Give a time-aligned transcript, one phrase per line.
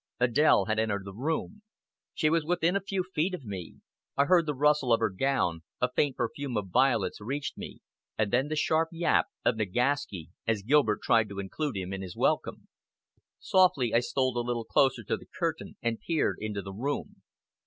[0.19, 1.61] Adèle had entered the room.
[2.15, 3.81] She was within a few feet of me.
[4.17, 7.81] I heard the rustle of her gown, a faint perfume of violets reached me,
[8.17, 12.15] and then the sharp yap of Nagaski, as Gilbert tried to include him in his
[12.17, 12.67] welcome.
[13.37, 17.17] Softly I stole a little closer to the curtain, and peered into the room.